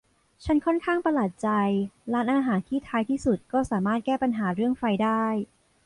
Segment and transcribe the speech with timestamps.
[0.45, 1.49] ฉันค่อนข้างประหลาดใจ
[2.13, 5.23] ร้านอาหารที่ท้ายที่สุดก็สามารถแก้ปัญหาเรื่องไฟได้